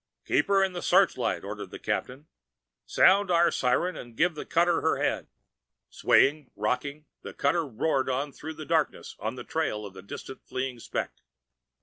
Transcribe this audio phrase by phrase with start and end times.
[0.25, 2.25] "Keep her in the searchlight," ordered the captain.
[2.87, 5.27] "Sound our siren, and give the cutter her head."
[5.91, 10.41] Swaying, rocking, the cutter roared on through the darkness on the trail of that distant
[10.43, 11.11] fleeing speck.